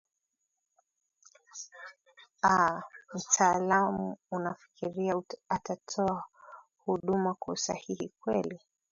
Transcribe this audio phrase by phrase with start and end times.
[2.43, 2.81] a
[3.13, 6.23] mtaalam unafikiria atatoa
[6.85, 8.59] hunduma kwa usahihi kweli